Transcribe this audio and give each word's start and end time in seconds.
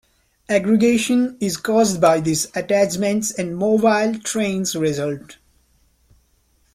Aggregation 0.49 1.37
is 1.39 1.57
caused 1.57 2.01
by 2.01 2.19
these 2.19 2.45
attachments 2.57 3.29
and 3.29 3.55
mobile 3.55 4.17
trains 4.21 4.75
result. 4.75 5.37